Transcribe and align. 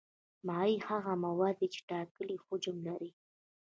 مایع 0.47 0.79
هغه 0.89 1.13
مواد 1.23 1.55
دي 1.59 1.67
چې 1.73 1.79
ټاکلی 1.89 2.37
حجم 2.45 2.77
لري. 2.87 3.11